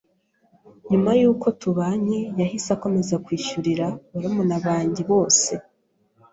nyuma 0.89 1.09
yuko 1.19 1.47
tubanye 1.61 2.19
yahise 2.39 2.69
akomeza 2.75 3.15
kwishyurira 3.25 3.87
barumuna 4.11 4.57
banjye 4.65 5.01
bose 5.11 5.51